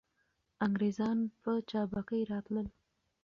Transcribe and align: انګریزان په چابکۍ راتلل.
انګریزان 0.65 1.17
په 1.41 1.51
چابکۍ 1.69 2.21
راتلل. 2.31 2.67